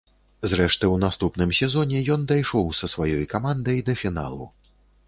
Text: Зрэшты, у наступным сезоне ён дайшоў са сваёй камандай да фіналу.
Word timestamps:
Зрэшты, 0.53 0.89
у 0.93 0.95
наступным 1.03 1.53
сезоне 1.59 2.01
ён 2.17 2.27
дайшоў 2.35 2.75
са 2.81 2.93
сваёй 2.95 3.31
камандай 3.37 3.77
да 3.93 3.99
фіналу. 4.03 4.55